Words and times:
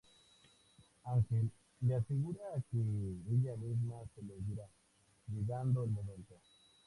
Angel 1.11 1.47
le 1.83 1.93
asegura 1.97 2.41
que 2.71 2.79
ella 3.33 3.55
misma 3.57 3.97
se 4.15 4.23
los 4.23 4.43
dirá, 4.47 4.67
llegado 5.27 5.83
el 5.83 5.91
momento. 5.91 6.33